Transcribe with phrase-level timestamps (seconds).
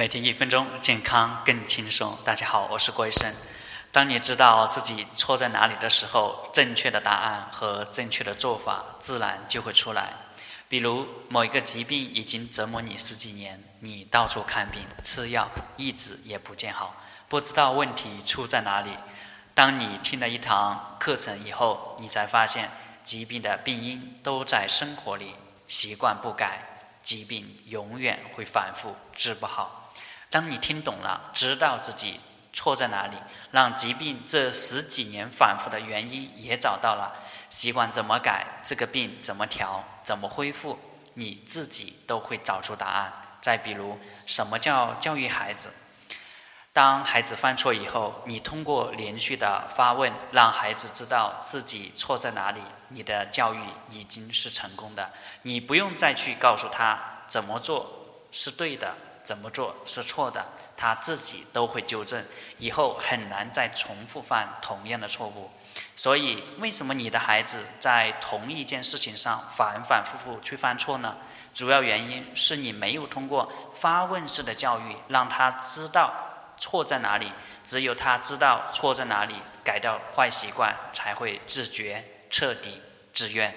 [0.00, 2.16] 每天一分钟，健康更轻松。
[2.24, 3.34] 大家好，我是郭医生。
[3.92, 10.14] 当你知道自己错在哪里的时候，正确的答案和正确的做法自然就会出来。
[10.70, 16.96] 比如某一个疾病已经折磨你十几年，你到处看病吃药，一直也不见好，
[17.28, 18.92] 不知道问题出在哪里。
[19.52, 22.70] 当你听了一堂课程以后，你才发现
[23.04, 25.34] 疾病的病因都在生活里，
[25.68, 29.76] 习惯不改，疾病永远会反复，治不好。
[30.30, 32.20] 当你听懂了，知道自己。
[32.52, 33.16] 错在哪里？
[33.52, 37.14] 让疾病这十几年反复的原因也找到了，
[37.48, 40.76] 习惯怎么改，这个病怎么调，怎么恢复，
[41.14, 43.12] 你自己都会找出答案。
[43.40, 45.72] 再比如，什么叫教育孩子？
[46.72, 55.12] 当孩子犯错以后，你通过连续的发问，让孩子知道自己错在哪里，你的教育已经是成功的。
[55.42, 57.88] 你不用再去告诉他怎么做
[58.32, 58.92] 是对的。
[59.22, 60.44] 怎么做是错的，
[60.76, 62.24] 他自己都会纠正，
[62.58, 65.50] 以后很难再重复犯同样的错误。
[65.94, 71.16] 所以，为什么你的孩子在同一件事情上反反复复去犯错呢？
[71.52, 76.12] 主要原因是你没有通过发问式的教育，让他知道
[76.58, 77.32] 错在哪里。
[77.66, 82.80] 只有他知道错在哪里，改掉坏习惯，才会自觉、彻底、
[83.14, 83.54] 自愿。